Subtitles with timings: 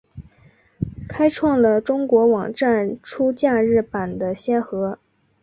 [1.07, 4.97] 开创了中国网站出假日版的先河。